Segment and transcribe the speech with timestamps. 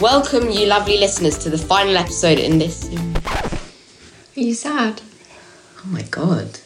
[0.00, 2.88] Welcome, you lovely listeners, to the final episode in this.
[4.36, 5.02] Are you sad?
[5.78, 6.60] Oh my god.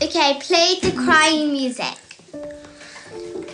[0.00, 1.98] Okay, play the crying music.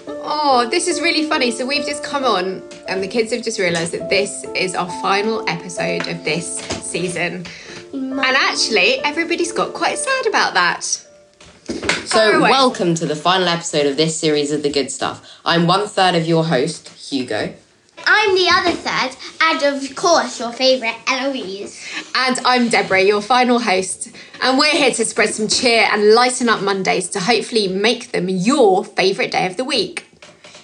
[0.07, 1.51] Oh, this is really funny.
[1.51, 4.91] So we've just come on, and the kids have just realised that this is our
[5.01, 7.47] final episode of this season.
[7.95, 10.85] And actually, everybody's got quite sad about that.
[12.05, 15.27] So, welcome to the final episode of this series of The Good Stuff.
[15.43, 17.55] I'm one third of your host, Hugo.
[18.07, 21.85] I'm the other third, and of course, your favourite, Eloise.
[22.15, 24.11] And I'm Deborah, your final host.
[24.43, 28.29] And we're here to spread some cheer and lighten up Mondays to hopefully make them
[28.29, 30.07] your favourite day of the week.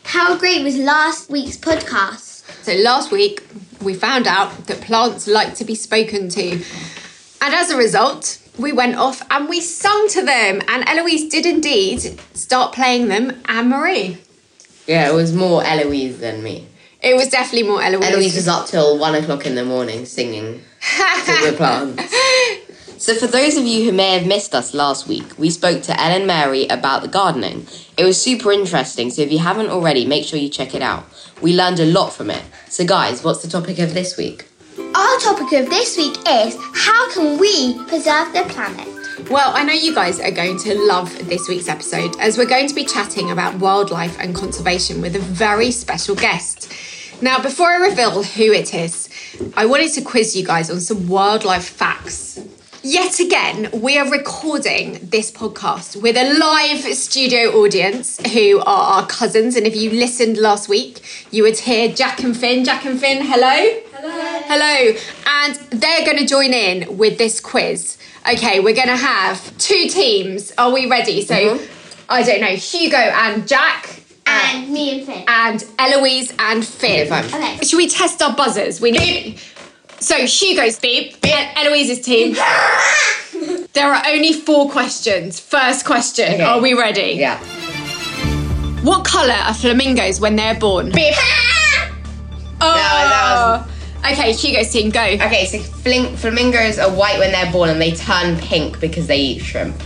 [0.05, 2.45] How great was last week's podcast?
[2.63, 3.43] So last week,
[3.83, 6.53] we found out that plants like to be spoken to.
[6.53, 10.63] And as a result, we went off and we sung to them.
[10.69, 14.19] And Eloise did indeed start playing them, and Marie.
[14.87, 16.69] Yeah, it was more Eloise than me.
[17.07, 18.11] It was definitely more Eloise.
[18.11, 20.61] Eloise was up till one o'clock in the morning singing
[21.25, 22.13] to the plants.
[23.01, 26.01] So, for those of you who may have missed us last week, we spoke to
[26.01, 27.65] Ellen Mary about the gardening.
[27.97, 31.05] It was super interesting, so if you haven't already, make sure you check it out.
[31.41, 32.43] We learned a lot from it.
[32.69, 34.49] So, guys, what's the topic of this week?
[34.77, 38.89] Our topic of this week is how can we preserve the planet?
[39.31, 42.69] Well, I know you guys are going to love this week's episode as we're going
[42.69, 46.73] to be chatting about wildlife and conservation with a very special guest.
[47.23, 49.09] Now, before I reveal who it is,
[49.57, 52.39] I wanted to quiz you guys on some wildlife facts.
[52.83, 59.07] Yet again, we are recording this podcast with a live studio audience who are our
[59.07, 59.57] cousins.
[59.57, 62.65] And if you listened last week, you would hear Jack and Finn.
[62.65, 63.81] Jack and Finn, hello.
[63.95, 64.43] Hello.
[64.45, 64.99] Hello.
[65.27, 67.97] And they're going to join in with this quiz.
[68.31, 70.53] Okay, we're going to have two teams.
[70.59, 71.23] Are we ready?
[71.23, 72.07] So, mm-hmm.
[72.11, 73.96] I don't know, Hugo and Jack.
[74.27, 75.25] And me and Finn.
[75.29, 77.13] And Eloise and Finn.
[77.13, 77.27] Okay.
[77.27, 77.59] Okay.
[77.65, 78.81] Should we test our buzzers?
[78.81, 79.39] We need.
[80.01, 82.35] So Hugo's beep, and Eloise's team.
[83.73, 85.41] there are only four questions.
[85.41, 86.35] First question.
[86.35, 86.43] Okay.
[86.43, 87.13] Are we ready?
[87.13, 87.39] Yeah.
[88.83, 90.93] What colour are flamingos when they're born?
[90.93, 91.15] Beep.
[92.59, 93.67] Oh.
[94.03, 95.03] that Okay, Hugo's team, go.
[95.03, 99.19] Okay, so fling- flamingos are white when they're born and they turn pink because they
[99.19, 99.77] eat shrimp.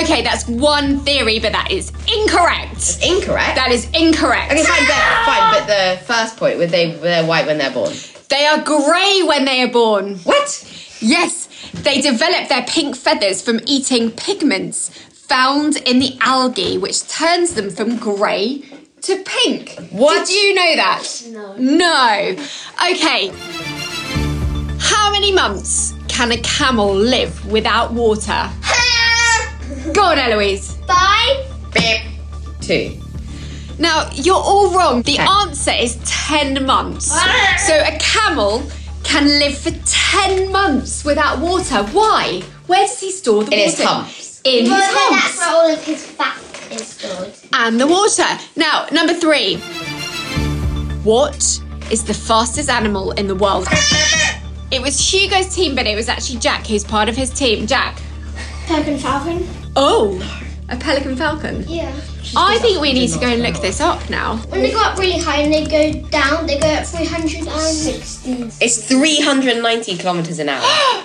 [0.00, 2.98] Okay, that's one theory, but that is incorrect.
[3.02, 3.56] Incorrect.
[3.56, 4.52] That is incorrect.
[4.52, 6.04] okay, fine, but, fine, but the ah!
[6.04, 7.92] first point, were they they're white when they're born?
[8.30, 10.16] They are grey when they are born.
[10.20, 10.66] What?
[11.00, 17.52] Yes, they develop their pink feathers from eating pigments found in the algae, which turns
[17.54, 18.62] them from grey
[19.02, 19.78] to pink.
[19.90, 20.26] What?
[20.26, 21.22] Did you know that?
[21.28, 21.56] No.
[21.56, 22.36] No.
[22.90, 23.30] Okay.
[24.78, 28.50] How many months can a camel live without water?
[29.92, 30.76] Go on, Eloise.
[30.86, 31.36] Five.
[31.74, 32.00] Beep.
[32.60, 32.98] Two.
[33.78, 35.02] Now, you're all wrong.
[35.02, 35.26] The Okay.
[35.26, 37.06] answer is 10 months.
[37.66, 38.62] So, a camel
[39.02, 41.82] can live for 10 months without water.
[41.92, 42.42] Why?
[42.68, 43.70] Where does he store the In water?
[43.76, 44.40] his humps.
[44.44, 45.22] In Well, his then humps.
[45.22, 46.36] that's where all of his fat
[46.70, 47.32] is stored.
[47.52, 48.26] and the water.
[48.56, 49.56] Now, number three.
[51.02, 51.58] What
[51.90, 53.66] is the fastest animal in the world?
[54.70, 57.66] It was Hugo's team, but it was actually Jack who's part of his team.
[57.66, 58.00] Jack.
[58.66, 59.46] Pelican falcon?
[59.76, 60.20] Oh,
[60.68, 61.64] a pelican falcon.
[61.68, 61.92] Yeah.
[62.36, 64.36] I think we need to go and look this up now.
[64.48, 68.64] When they go up really high and they go down, they go at 360.
[68.64, 71.04] It's 390 kilometers an hour.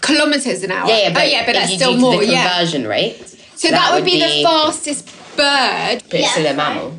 [0.00, 0.86] Kilometers an hour.
[0.88, 2.18] Yeah, yeah, oh, but, oh, yeah, but if that's still more.
[2.18, 2.42] the Yeah.
[2.48, 3.16] conversion rate.
[3.56, 5.06] So that, would be, the fastest
[5.36, 6.02] bird.
[6.10, 6.98] But it's still a mammal.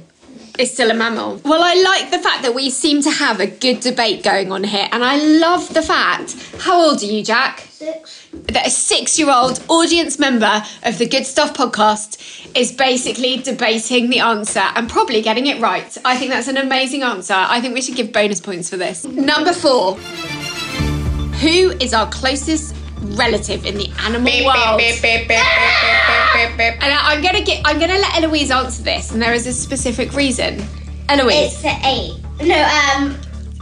[0.58, 1.42] It's still a mammal.
[1.44, 4.64] Well, I like the fact that we seem to have a good debate going on
[4.64, 6.36] here, and I love the fact.
[6.60, 7.68] How old are you, Jack?
[7.70, 8.28] Six.
[8.32, 12.18] that a six year old audience member of the Good Stuff podcast
[12.56, 15.98] is basically debating the answer and probably getting it right.
[16.06, 17.34] I think that's an amazing answer.
[17.36, 19.04] I think we should give bonus points for this.
[19.04, 24.78] Number four Who is our closest relative in the animal Beep, world?
[24.78, 26.84] beep, beep, beep, beep, beep, beep, beep, beep.
[26.84, 29.54] And I- I'm gonna get I'm gonna let Eloise answer this, and there is a
[29.54, 30.66] specific reason.
[31.10, 31.54] Eloise.
[31.54, 32.16] It's an ape.
[32.42, 33.18] No, um,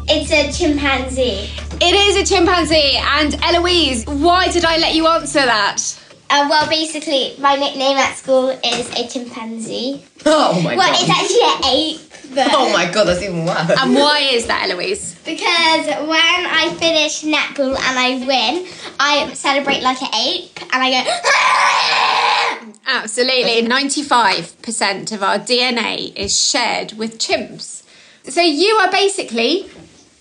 [0.07, 1.49] it's a chimpanzee.
[1.81, 5.81] It is a chimpanzee, and Eloise, why did I let you answer that?
[6.29, 10.03] Uh, well, basically, my nickname at school is a chimpanzee.
[10.25, 10.77] Oh my god.
[10.77, 11.99] Well, it's actually an eight.
[12.35, 13.69] But Oh my god, that's even worse.
[13.69, 15.15] And why is that, Eloise?
[15.25, 18.67] Because when I finish netball and I win,
[18.99, 21.01] I celebrate like an ape and I go.
[21.05, 22.67] Ah!
[22.85, 23.67] Absolutely.
[23.67, 27.83] 95% of our DNA is shared with chimps.
[28.25, 29.69] So you are basically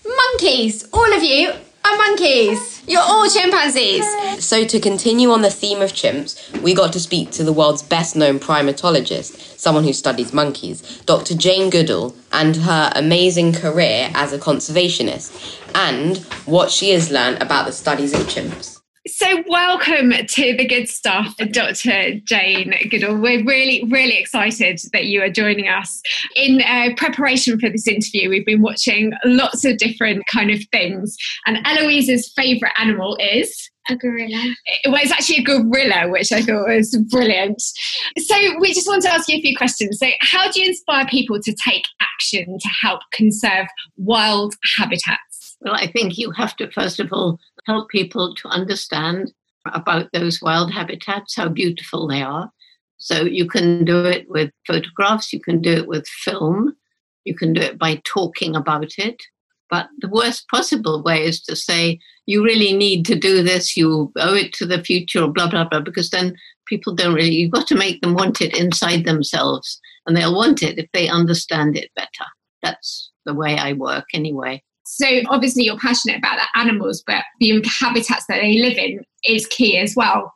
[0.05, 0.87] monkeys.
[0.93, 1.51] All of you
[1.85, 2.72] are monkeys.
[2.85, 4.05] You're all chimpanzees.
[4.43, 7.81] So, to continue on the theme of chimps, we got to speak to the world's
[7.81, 11.33] best known primatologist, someone who studies monkeys, Dr.
[11.33, 17.65] Jane Goodall, and her amazing career as a conservationist, and what she has learned about
[17.67, 18.72] the studies of chimps.
[19.05, 22.21] So, welcome to the good stuff, Dr.
[22.23, 23.17] Jane Goodall.
[23.17, 26.01] We're really, really excited that you are joining us.
[26.37, 31.17] In uh, preparation for this interview, we've been watching lots of different kind of things,
[31.45, 34.41] and Eloise's favourite animal is A gorilla.
[34.85, 37.61] well, it's actually a gorilla, which I thought was brilliant.
[37.61, 39.99] So, we just want to ask you a few questions.
[39.99, 43.67] So, how do you inspire people to take action to help conserve
[43.97, 45.32] wild habitats?
[45.63, 49.31] Well, I think you have to, first of all, help people to understand
[49.65, 52.51] about those wild habitats, how beautiful they are.
[52.97, 56.75] So you can do it with photographs, you can do it with film,
[57.23, 59.21] you can do it by talking about it.
[59.69, 64.11] But the worst possible way is to say, you really need to do this, you
[64.17, 66.35] owe it to the future, blah, blah, blah, because then
[66.67, 69.79] people don't really, you've got to make them want it inside themselves.
[70.05, 72.25] And they'll want it if they understand it better.
[72.61, 74.61] That's the way I work anyway.
[74.83, 79.47] So obviously you're passionate about the animals, but the habitats that they live in is
[79.47, 80.33] key as well.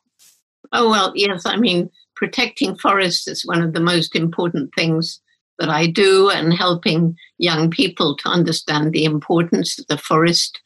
[0.72, 1.46] Oh, well, yes.
[1.46, 5.20] I mean, protecting forests is one of the most important things
[5.58, 10.60] that I do, and helping young people to understand the importance of the forest,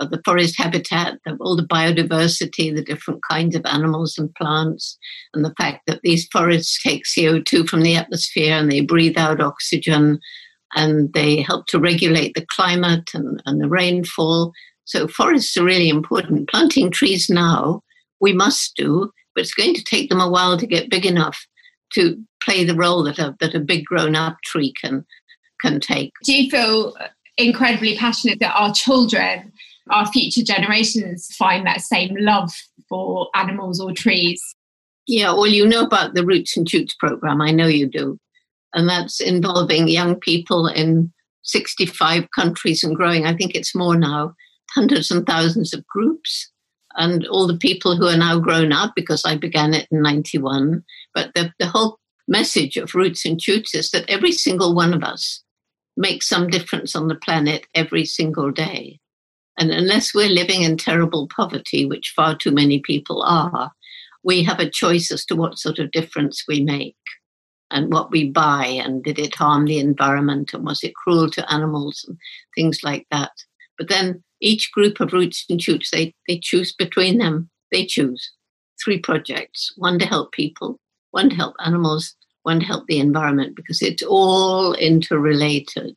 [0.00, 4.98] of the forest habitat, of all the biodiversity, the different kinds of animals and plants,
[5.32, 9.40] and the fact that these forests take CO2 from the atmosphere and they breathe out
[9.40, 10.18] oxygen
[10.74, 14.52] and they help to regulate the climate and, and the rainfall.
[14.84, 16.48] So forests are really important.
[16.48, 17.82] Planting trees now,
[18.20, 21.46] we must do, but it's going to take them a while to get big enough
[21.94, 25.04] to play the role that a, that a big grown up tree can,
[25.60, 26.12] can take.
[26.24, 26.94] Do you feel
[27.36, 29.52] incredibly passionate that our children,
[29.90, 32.50] our future generations, find that same love
[32.88, 34.42] for animals or trees?
[35.06, 37.40] Yeah, well, you know about the Roots and Shoots program.
[37.40, 38.18] I know you do.
[38.74, 43.26] And that's involving young people in 65 countries and growing.
[43.26, 44.34] I think it's more now,
[44.74, 46.50] hundreds and thousands of groups.
[46.96, 50.84] And all the people who are now grown up, because I began it in 91.
[51.14, 51.98] But the, the whole
[52.28, 55.42] message of Roots and Shoots is that every single one of us
[55.96, 58.98] makes some difference on the planet every single day.
[59.58, 63.72] And unless we're living in terrible poverty, which far too many people are,
[64.24, 66.96] we have a choice as to what sort of difference we make
[67.72, 71.52] and what we buy and did it harm the environment and was it cruel to
[71.52, 72.16] animals and
[72.54, 73.32] things like that.
[73.78, 77.48] But then each group of roots and shoots, they, they choose between them.
[77.70, 78.30] They choose
[78.82, 80.78] three projects, one to help people,
[81.10, 85.96] one to help animals, one to help the environment because it's all interrelated.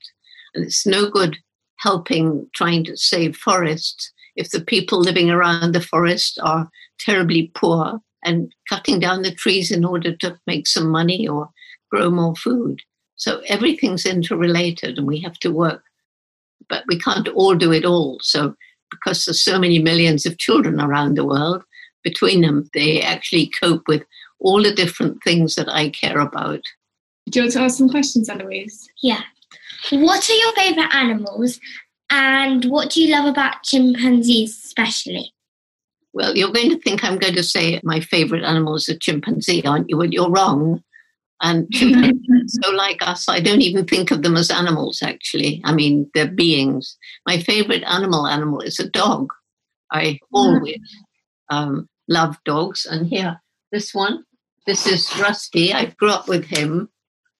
[0.54, 1.38] And it's no good
[1.78, 6.70] helping trying to save forests if the people living around the forest are
[7.00, 11.50] terribly poor and cutting down the trees in order to make some money or
[11.92, 12.82] grow more food.
[13.16, 15.84] So everything's interrelated and we have to work.
[16.68, 18.20] But we can't all do it all.
[18.22, 18.56] So
[18.92, 21.64] because there's so many millions of children around the world,
[22.04, 24.04] between them, they actually cope with
[24.40, 26.62] all the different things that I care about.
[27.30, 28.88] Do you want to ask some questions, Eloise?
[29.02, 29.22] Yeah.
[29.92, 31.60] What are your favourite animals
[32.10, 35.34] and what do you love about chimpanzees especially?
[36.16, 39.66] Well, you're going to think I'm going to say my favorite animal is a chimpanzee,
[39.66, 39.98] aren't you?
[39.98, 40.82] Well, you're wrong.
[41.42, 45.62] And chimpanzees, so like us, I don't even think of them as animals, actually.
[45.66, 46.98] I mean, they're beings.
[47.28, 49.34] My favorite animal animal is a dog.
[49.92, 50.80] I always
[51.50, 52.86] um, love dogs.
[52.86, 53.42] And here,
[53.74, 54.24] this one,
[54.66, 55.74] this is Rusty.
[55.74, 56.88] I grew up with him,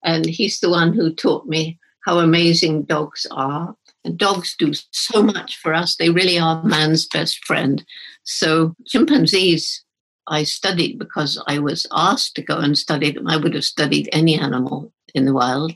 [0.04, 3.74] and he's the one who taught me how amazing dogs are.
[4.06, 5.96] And dogs do so much for us.
[5.96, 7.84] They really are man's best friend.
[8.22, 9.84] So, chimpanzees,
[10.28, 13.26] I studied because I was asked to go and study them.
[13.26, 15.72] I would have studied any animal in the wild.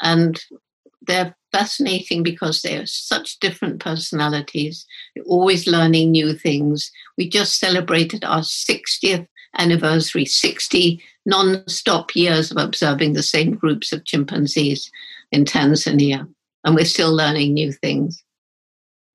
[0.00, 0.42] And
[1.02, 4.86] they're fascinating because they are such different personalities.
[5.14, 6.90] They're always learning new things.
[7.18, 9.26] We just celebrated our 60th
[9.58, 14.90] anniversary, 60 non stop years of observing the same groups of chimpanzees
[15.30, 16.26] in Tanzania.
[16.66, 18.22] And we're still learning new things.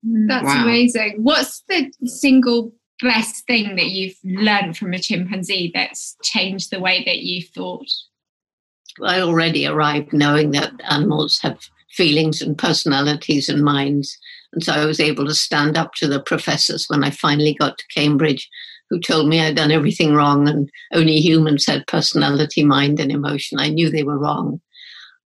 [0.08, 0.28] Mm.
[0.28, 0.64] That's Wow.
[0.64, 1.18] amazing.
[1.18, 7.04] What's the single best thing that you've learned from a chimpanzee that's changed the way
[7.06, 7.92] that you thought?
[9.04, 11.60] I already arrived knowing that animals have
[11.92, 14.18] feelings and personalities and minds.
[14.54, 17.78] And so I was able to stand up to the professors when I finally got
[17.78, 18.50] to Cambridge,
[18.90, 23.60] who told me I'd done everything wrong and only humans had personality, mind, and emotion.
[23.60, 24.62] I knew they were wrong.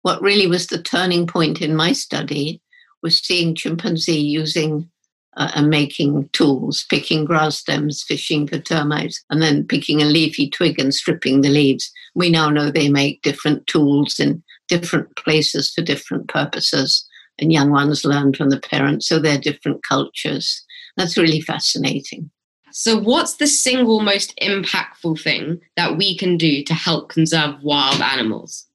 [0.06, 2.62] What really was the turning point in my study
[3.02, 4.88] was seeing chimpanzee using
[5.36, 10.48] uh, and making tools, picking grass stems, fishing for termites, and then picking a leafy
[10.48, 11.92] twig and stripping the leaves.
[12.14, 17.04] We now know they make different tools in different places for different purposes,
[17.40, 20.64] and young ones learn from the parents, so they're different cultures.
[20.98, 22.30] That's really fascinating.
[22.72, 28.02] So, what's the single most impactful thing that we can do to help conserve wild
[28.02, 28.68] animals?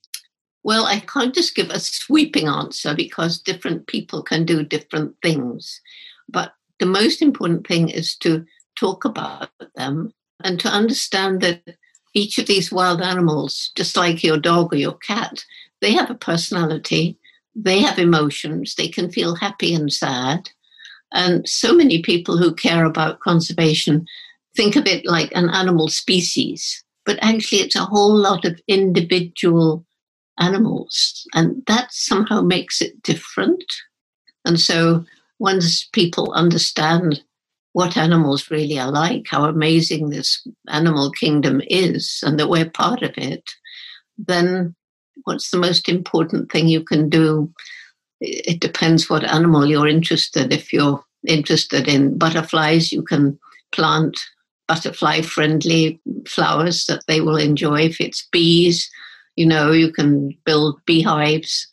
[0.62, 5.80] Well, I can't just give a sweeping answer because different people can do different things.
[6.28, 8.44] But the most important thing is to
[8.76, 10.12] talk about them
[10.44, 11.62] and to understand that
[12.14, 15.44] each of these wild animals, just like your dog or your cat,
[15.80, 17.18] they have a personality,
[17.54, 20.50] they have emotions, they can feel happy and sad.
[21.12, 24.06] And so many people who care about conservation
[24.56, 29.84] think of it like an animal species, but actually it's a whole lot of individual
[30.40, 31.26] animals.
[31.34, 33.64] And that somehow makes it different.
[34.44, 35.04] And so
[35.38, 37.22] once people understand
[37.72, 43.02] what animals really are like, how amazing this animal kingdom is, and that we're part
[43.02, 43.48] of it,
[44.18, 44.74] then
[45.24, 47.52] what's the most important thing you can do?
[48.20, 50.52] It depends what animal you're interested.
[50.52, 53.38] If you're interested in butterflies, you can
[53.72, 54.18] plant
[54.66, 57.82] butterfly friendly flowers that they will enjoy.
[57.82, 58.90] If it's bees,
[59.36, 61.66] you know, you can build beehives.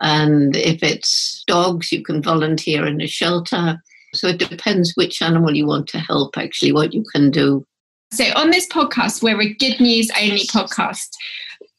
[0.00, 3.80] And if it's dogs, you can volunteer in a shelter.
[4.14, 7.64] So it depends which animal you want to help, actually, what you can do.
[8.12, 11.08] So, on this podcast, we're a good news only podcast.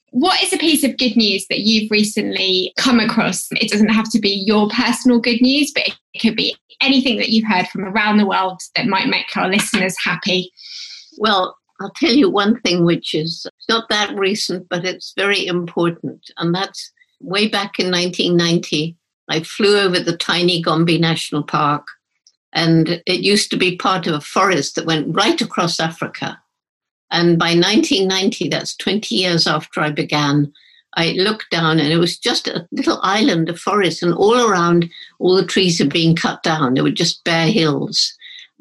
[0.09, 3.47] What is a piece of good news that you've recently come across?
[3.51, 7.29] It doesn't have to be your personal good news, but it could be anything that
[7.29, 10.51] you've heard from around the world that might make our listeners happy.
[11.19, 16.31] Well, I'll tell you one thing which is not that recent, but it's very important.
[16.37, 18.95] And that's way back in 1990,
[19.29, 21.85] I flew over the tiny Gombe National Park.
[22.53, 26.39] And it used to be part of a forest that went right across Africa.
[27.11, 30.51] And by 1990, that's 20 years after I began,
[30.95, 34.89] I looked down and it was just a little island of forest, and all around,
[35.19, 36.75] all the trees had been cut down.
[36.75, 38.13] There were just bare hills.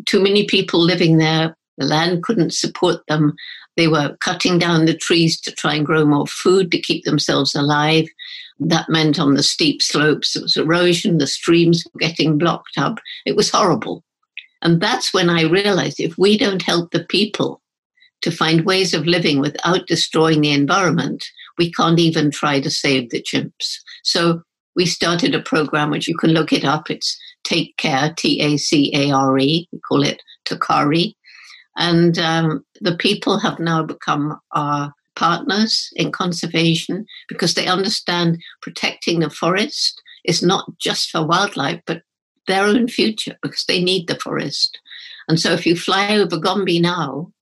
[0.06, 1.56] Too many people living there.
[1.82, 3.34] The land couldn't support them.
[3.76, 7.56] They were cutting down the trees to try and grow more food to keep themselves
[7.56, 8.06] alive.
[8.60, 13.00] That meant on the steep slopes, there was erosion, the streams were getting blocked up.
[13.26, 14.04] It was horrible.
[14.62, 17.60] And that's when I realized if we don't help the people
[18.20, 21.24] to find ways of living without destroying the environment,
[21.58, 23.74] we can't even try to save the chimps.
[24.04, 24.42] So
[24.76, 26.92] we started a program which you can look it up.
[26.92, 29.68] It's Take Care, T A C A R E.
[29.72, 31.12] We call it Tacare.
[31.76, 39.20] And um, the people have now become our partners in conservation because they understand protecting
[39.20, 42.02] the forest is not just for wildlife, but
[42.46, 44.78] their own future because they need the forest.
[45.28, 47.32] And so if you fly over Gombe now,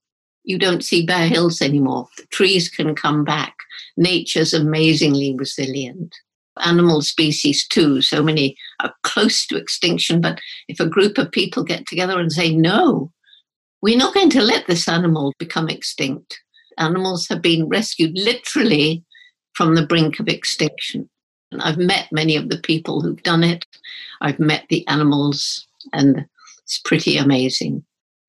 [0.44, 2.08] you don't see bare hills anymore.
[2.16, 3.54] The trees can come back.
[3.96, 6.14] Nature's amazingly resilient.
[6.64, 10.20] Animal species, too, so many are close to extinction.
[10.20, 13.12] But if a group of people get together and say, no,
[13.82, 16.40] we're not going to let this animal become extinct.
[16.78, 19.04] Animals have been rescued literally
[19.54, 21.08] from the brink of extinction.
[21.52, 23.64] And I've met many of the people who've done it.
[24.20, 26.26] I've met the animals, and
[26.62, 27.84] it's pretty amazing.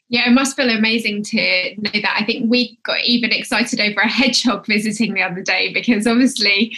[0.10, 2.17] Yeah, it must feel amazing to know that.
[2.20, 6.75] I think we got even excited over a hedgehog visiting the other day because obviously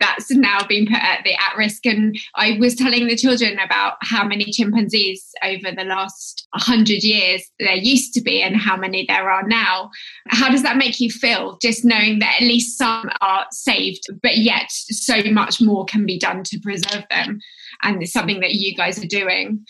[0.00, 1.86] that's now been put at the at risk.
[1.86, 7.42] And I was telling the children about how many chimpanzees over the last 100 years
[7.58, 9.90] there used to be and how many there are now.
[10.28, 14.38] How does that make you feel, just knowing that at least some are saved, but
[14.38, 17.40] yet so much more can be done to preserve them?
[17.82, 19.64] And it's something that you guys are doing.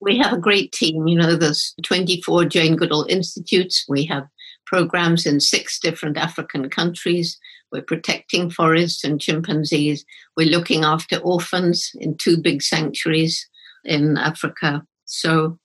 [0.00, 1.06] We have a great team.
[1.06, 3.84] You know, there's 24 Jane Goodall Institutes.
[3.88, 4.24] We have
[4.66, 7.38] programs in six different African countries.
[7.72, 10.04] We're protecting forests and chimpanzees.
[10.36, 13.48] We're looking after orphans in two big sanctuaries
[13.84, 14.84] in Africa.
[15.04, 15.58] So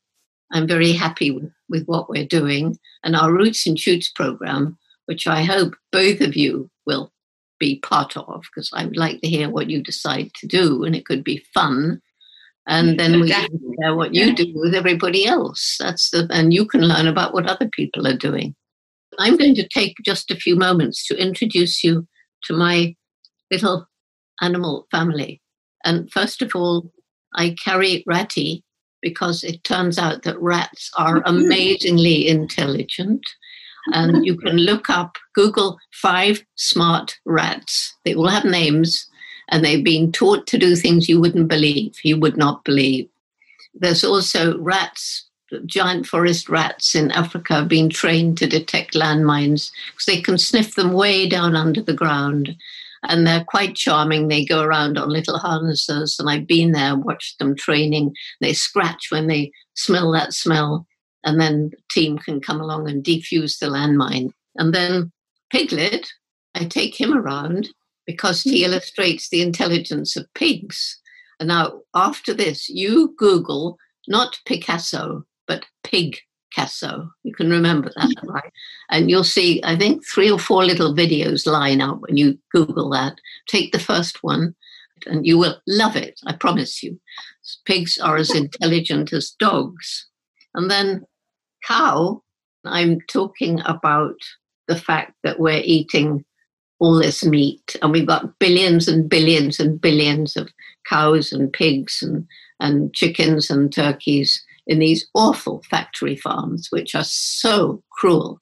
[0.52, 2.78] I'm very happy with, with what we're doing.
[3.04, 7.12] And our Roots and Shoots program, which I hope both of you will
[7.60, 10.96] be part of, because I would like to hear what you decide to do, and
[10.96, 12.02] it could be fun.
[12.68, 15.78] And then we share what you do with everybody else.
[15.80, 18.56] That's the, and you can learn about what other people are doing.
[19.20, 22.08] I'm going to take just a few moments to introduce you
[22.46, 22.96] to my
[23.50, 23.88] little
[24.42, 25.42] animal family.
[25.84, 26.92] And first of all,
[27.36, 28.64] I carry Ratty
[29.02, 33.22] because it turns out that rats are amazingly intelligent.
[33.94, 37.96] And you can look up, Google five smart rats.
[38.06, 39.08] They all have names
[39.50, 43.08] and they've been taught to do things you wouldn't believe, you would not believe.
[43.74, 45.30] there's also rats,
[45.66, 50.76] giant forest rats in Africa have been trained to detect landmines because they can sniff
[50.76, 52.56] them way down under the ground.
[53.04, 54.28] And they're quite charming.
[54.28, 58.14] They go around on little harnesses, and I've been there, watched them training.
[58.42, 60.86] They scratch when they smell that smell,
[61.24, 64.34] and then the team can come along and defuse the landmine.
[64.56, 65.12] And then
[65.52, 66.12] Piglet,
[66.54, 67.70] I take him around
[68.06, 68.72] because he hmm.
[68.72, 71.00] illustrates the intelligence of pigs.
[71.40, 73.78] And now, after this, you Google
[74.08, 77.10] not Picasso, but Pigcasso.
[77.24, 78.54] You can remember that, right?
[78.90, 82.90] And you'll see, I think, three or four little videos line up when you Google
[82.92, 83.16] that.
[83.48, 84.56] Take the first one,
[85.06, 86.22] and you will love it.
[86.26, 87.00] I promise you.
[87.66, 90.08] Pigs are as intelligent as dogs.
[90.54, 91.06] And then
[91.66, 92.24] cow,
[92.64, 94.16] I'm talking about
[94.68, 96.24] the fact that we're eating
[96.80, 100.50] all this meat and we've got billions and billions and billions of
[100.88, 102.26] cows and pigs and,
[102.60, 108.40] and chickens and turkeys in these awful factory farms which are so cruel.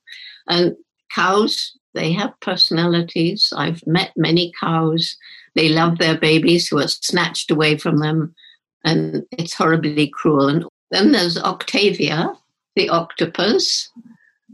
[0.48, 0.76] And
[1.14, 3.52] cows they have personalities.
[3.56, 5.18] I've met many cows.
[5.56, 8.36] They love their babies who are snatched away from them
[8.84, 10.48] and it's horribly cruel.
[10.48, 12.34] And then there's octavia
[12.76, 13.90] the octopus.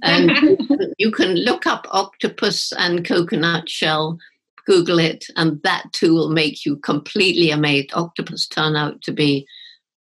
[0.01, 0.31] And
[0.97, 4.17] you can look up octopus and coconut shell,
[4.65, 7.91] Google it, and that too will make you completely amazed.
[7.93, 9.45] Octopus turn out to be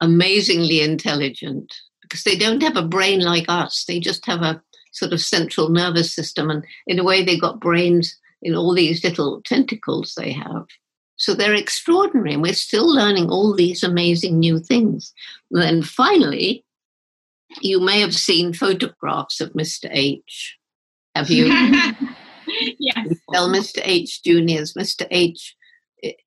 [0.03, 3.85] amazingly intelligent because they don't have a brain like us.
[3.85, 7.59] They just have a sort of central nervous system, and in a way, they've got
[7.59, 10.65] brains in all these little tentacles they have.
[11.15, 15.13] So they're extraordinary, and we're still learning all these amazing new things.
[15.51, 16.65] And then finally,
[17.61, 19.87] you may have seen photographs of Mr.
[19.89, 20.57] H.
[21.15, 21.45] Have you?
[22.79, 23.07] yes.
[23.29, 23.79] Well, Mr.
[23.83, 24.21] H.
[24.23, 25.07] Juniors, Mr.
[25.09, 25.55] H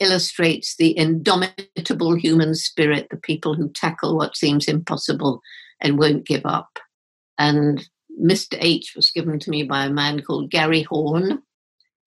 [0.01, 5.41] illustrates the indomitable human spirit, the people who tackle what seems impossible
[5.81, 6.79] and won't give up.
[7.39, 7.87] And
[8.21, 8.57] Mr.
[8.61, 11.43] H was given to me by a man called Gary Haun.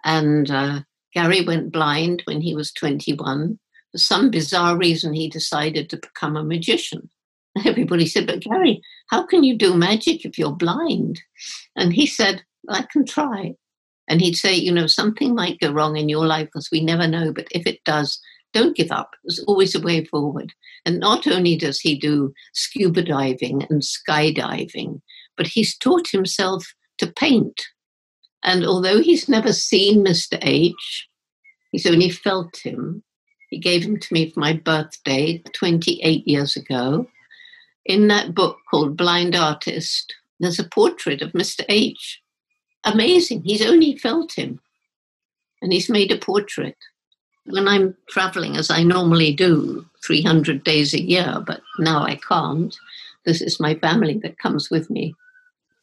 [0.04, 0.82] And uh,
[1.14, 3.60] Gary went blind when he was 21.
[3.92, 7.10] For some bizarre reason, he decided to become a magician.
[7.66, 11.22] Everybody said, But Gary, how can you do magic if you're blind?
[11.76, 13.56] And he said, I can try.
[14.10, 17.08] And he'd say, You know, something might go wrong in your life because we never
[17.08, 18.20] know, but if it does,
[18.52, 19.12] don't give up.
[19.24, 20.54] There's always a way forward.
[20.86, 25.02] And not only does he do scuba diving and skydiving,
[25.38, 26.66] but he's taught himself
[26.98, 27.68] to paint.
[28.44, 30.40] And although he's never seen Mr.
[30.42, 31.08] H,
[31.72, 33.04] he's only felt him.
[33.50, 37.08] He gave him to me for my birthday 28 years ago
[37.90, 41.66] in that book called Blind Artist, there's a portrait of Mr.
[41.68, 42.22] H.
[42.86, 43.44] Amazing.
[43.44, 44.60] He's only felt him.
[45.62, 46.78] And he's made a portrait.
[47.46, 52.76] When I'm traveling, as I normally do, 300 days a year, but now I can't,
[53.26, 55.16] this is my family that comes with me.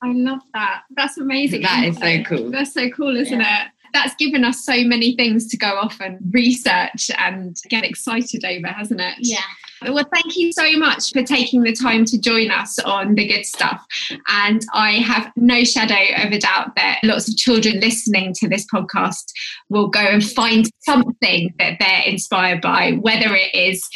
[0.02, 0.82] I love that.
[0.90, 1.62] That's amazing.
[1.62, 2.50] That is so cool.
[2.50, 3.64] That's so cool, isn't yeah.
[3.64, 3.70] it?
[3.92, 8.68] That's given us so many things to go off and research and get excited over,
[8.68, 9.14] hasn't it?
[9.18, 9.38] Yeah.
[9.82, 13.44] Well, thank you so much for taking the time to join us on The Good
[13.44, 13.84] Stuff.
[14.28, 18.66] And I have no shadow of a doubt that lots of children listening to this
[18.72, 19.24] podcast
[19.68, 23.86] will go and find something that they're inspired by, whether it is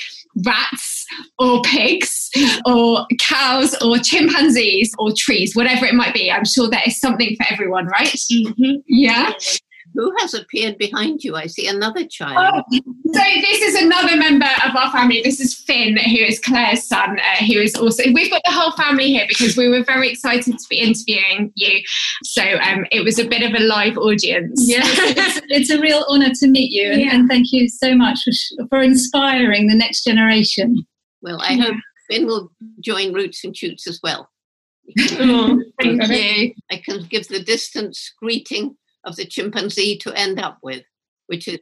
[0.45, 1.07] rats
[1.39, 2.31] or pigs
[2.67, 6.31] or cows or chimpanzees or trees, whatever it might be.
[6.31, 8.09] I'm sure there is something for everyone, right?
[8.09, 8.81] Mm-hmm.
[8.87, 9.33] Yeah.
[9.95, 11.35] Who has appeared behind you?
[11.37, 12.65] I see another child.
[12.73, 12.79] Oh,
[13.13, 15.21] so this is another member of our family.
[15.23, 18.05] This is Finn, who is Claire's son, uh, who is also.
[18.13, 21.81] We've got the whole family here because we were very excited to be interviewing you.
[22.25, 24.63] So um, it was a bit of a live audience.
[24.69, 27.15] Yeah, it's, it's a real honour to meet you, and, Yeah.
[27.15, 30.87] and thank you so much for, for inspiring the next generation.
[31.23, 31.77] Well, I hope
[32.09, 32.51] Finn will
[32.81, 34.29] join Roots and Shoots as well.
[35.21, 36.53] Oh, thank you.
[36.71, 40.85] I can give the distance greeting of the chimpanzee to end up with,
[41.27, 41.59] which is.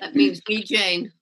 [0.00, 1.12] that means be Jane.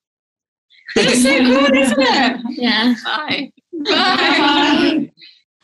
[0.95, 2.41] That's so cool, isn't it?
[2.51, 2.95] Yeah.
[3.05, 3.53] Bye.
[3.85, 5.11] Bye.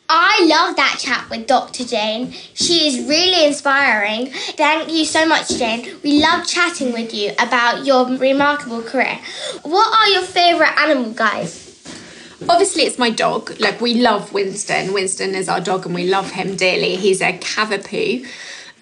[0.08, 1.84] I love that chat with Dr.
[1.84, 2.30] Jane.
[2.30, 4.26] She is really inspiring.
[4.56, 5.96] Thank you so much, Jane.
[6.04, 9.18] We love chatting with you about your remarkable career.
[9.62, 11.65] What are your favourite animal guys?
[12.48, 13.58] Obviously, it's my dog.
[13.60, 14.92] Like, we love Winston.
[14.92, 16.96] Winston is our dog and we love him dearly.
[16.96, 18.26] He's a Cavapoo.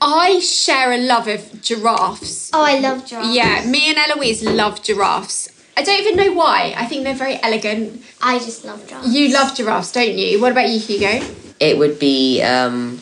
[0.00, 2.50] I share a love of giraffes.
[2.52, 3.34] Oh, I love giraffes.
[3.34, 5.48] Yeah, me and Eloise love giraffes.
[5.76, 6.74] I don't even know why.
[6.76, 8.04] I think they're very elegant.
[8.20, 9.08] I just love giraffes.
[9.08, 10.40] You love giraffes, don't you?
[10.40, 11.24] What about you, Hugo?
[11.60, 13.00] It would be, um,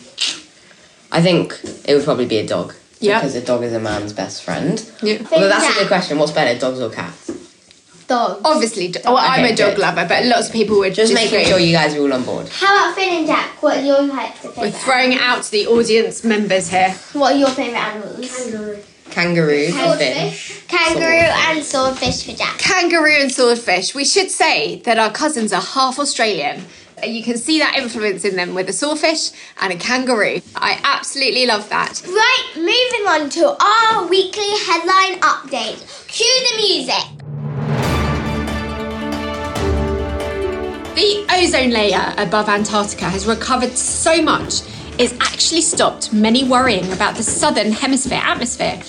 [1.11, 2.75] I think it would probably be a dog.
[3.01, 3.19] Yeah.
[3.19, 4.79] Because a dog is a man's best friend.
[5.03, 5.23] Yeah.
[5.31, 6.19] Well, that's a good question.
[6.19, 7.31] What's better, dogs or cats?
[8.13, 8.41] Dog.
[8.45, 9.79] Obviously, do- well, I'm a dog good.
[9.79, 11.39] lover, but lots of people would Just disagree.
[11.39, 12.49] making sure you guys are all on board.
[12.51, 13.63] How about Finn and Jack?
[13.63, 14.75] What are your types of We're favourite?
[14.85, 16.91] throwing it out to the audience members here.
[17.15, 18.31] What are your favourite animals?
[18.37, 18.83] Kangaroo.
[19.11, 20.69] Kangaroo and Finn.
[20.69, 22.59] Kangaroo and swordfish for Jack.
[22.59, 23.95] Kangaroo and swordfish.
[23.95, 26.65] We should say that our cousins are half Australian.
[27.05, 30.41] You can see that influence in them with a swordfish and a kangaroo.
[30.55, 32.01] I absolutely love that.
[32.07, 35.81] Right, moving on to our weekly headline update.
[36.07, 37.12] Cue the music.
[41.03, 44.63] The ozone layer above Antarctica has recovered so much
[45.01, 48.81] it's actually stopped many worrying about the southern hemisphere atmosphere.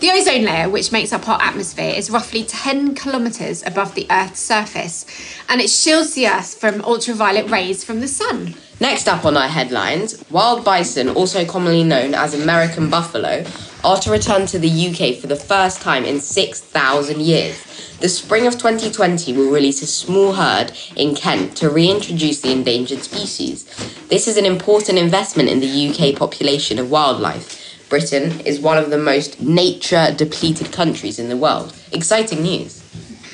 [0.00, 4.40] The ozone layer, which makes up our atmosphere, is roughly 10 kilometres above the Earth's
[4.40, 5.06] surface
[5.48, 8.54] and it shields the Earth from ultraviolet rays from the sun.
[8.80, 13.44] Next up on our headlines, wild bison, also commonly known as American buffalo,
[13.84, 17.98] are to return to the UK for the first time in 6,000 years.
[18.00, 23.04] The spring of 2020 will release a small herd in Kent to reintroduce the endangered
[23.04, 23.64] species.
[24.08, 27.61] This is an important investment in the UK population of wildlife.
[27.92, 31.74] Britain is one of the most nature depleted countries in the world.
[31.92, 32.82] Exciting news.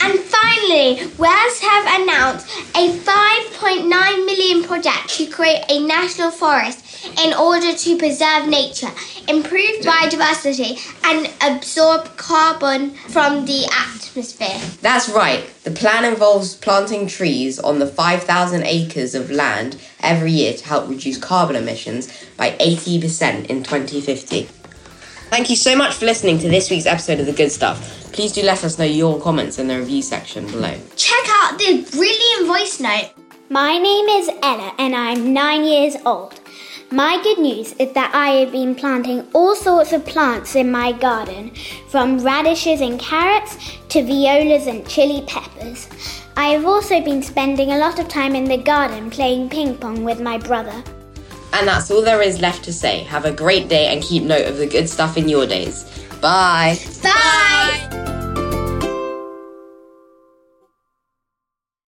[0.01, 3.89] And finally, Wales have announced a 5.9
[4.27, 6.85] million project to create a national forest
[7.25, 8.91] in order to preserve nature,
[9.29, 14.61] improve biodiversity, and absorb carbon from the atmosphere.
[14.81, 15.49] That's right.
[15.65, 20.89] The plan involves planting trees on the 5,000 acres of land every year to help
[20.89, 24.49] reduce carbon emissions by 80% in 2050.
[25.31, 28.11] Thank you so much for listening to this week's episode of The Good Stuff.
[28.13, 30.75] Please do let us know your comments in the review section below.
[30.97, 33.11] Check out this brilliant voice note.
[33.51, 36.38] My name is Ella and I'm nine years old.
[36.91, 40.93] My good news is that I have been planting all sorts of plants in my
[40.93, 41.51] garden,
[41.91, 43.59] from radishes and carrots
[43.91, 45.87] to violas and chili peppers.
[46.35, 50.03] I have also been spending a lot of time in the garden playing ping pong
[50.03, 50.83] with my brother.
[51.53, 53.03] And that's all there is left to say.
[53.03, 55.85] Have a great day and keep note of the good stuff in your days.
[56.23, 56.79] Bye.
[57.03, 58.15] Bye!